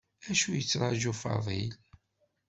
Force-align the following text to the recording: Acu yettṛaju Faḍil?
Acu 0.29 0.51
yettṛaju 0.55 1.13
Faḍil? 1.21 1.71